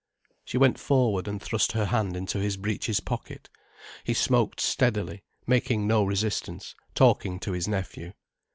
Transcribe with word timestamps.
She 0.43 0.57
went 0.57 0.79
forward, 0.79 1.27
and 1.27 1.39
thrust 1.39 1.73
her 1.73 1.85
hand 1.85 2.17
into 2.17 2.39
his 2.39 2.57
breeches 2.57 2.99
pocket. 3.01 3.51
He 4.03 4.15
smoked 4.15 4.59
steadily, 4.59 5.21
making 5.45 5.85
no 5.85 6.03
resistance, 6.03 6.73
talking 6.95 7.39
to 7.41 7.51
his 7.51 7.67
nephew. 7.67 8.13